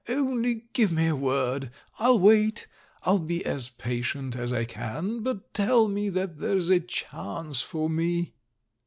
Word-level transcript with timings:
Only 0.09 0.65
give 0.73 0.91
me 0.91 1.05
a 1.09 1.15
word— 1.15 1.69
I'll 1.99 2.17
wait. 2.17 2.65
I'll 3.03 3.19
be 3.19 3.45
as 3.45 3.69
patient 3.69 4.35
as 4.35 4.51
I 4.51 4.65
can, 4.65 5.21
but 5.21 5.53
tell 5.53 5.87
me 5.87 6.09
that 6.09 6.39
there's 6.39 6.69
a 6.71 6.79
chance 6.79 7.61
for 7.61 7.87
me." 7.87 8.33